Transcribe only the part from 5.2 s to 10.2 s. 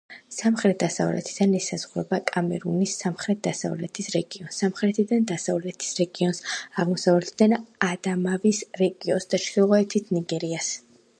დასავლეთის რეგიონს, აღმოსავლეთიდან ადამავის რეგიონს და ჩრდილოეთით